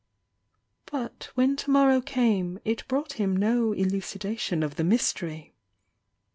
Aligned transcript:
But 0.87 1.29
when 1.35 1.55
to 1.57 1.69
morrow 1.69 2.01
cam?, 2.01 2.57
it 2.65 2.87
brought 2.87 3.13
him 3.21 3.37
no 3.37 3.69
elu 3.69 4.01
cidation 4.01 4.63
of 4.65 4.75
the 4.75 4.83
mystery. 4.83 5.53